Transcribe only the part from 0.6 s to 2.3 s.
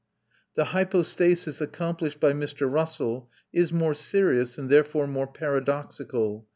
hypostasis accomplished